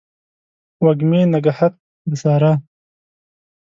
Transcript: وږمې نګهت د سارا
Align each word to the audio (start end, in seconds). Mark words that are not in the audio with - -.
وږمې 0.85 1.21
نګهت 1.33 1.73
د 2.09 2.11
سارا 2.21 2.51